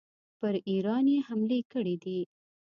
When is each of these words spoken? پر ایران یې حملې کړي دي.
پر 0.39 0.53
ایران 0.69 1.05
یې 1.13 1.19
حملې 1.27 1.59
کړي 1.71 1.95
دي. 2.03 2.19